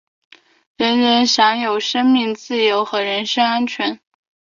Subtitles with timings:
[0.77, 3.99] 人人有权享有生命、自由和人身安全。